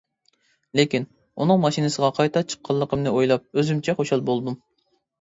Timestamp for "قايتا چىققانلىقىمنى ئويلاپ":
2.21-3.49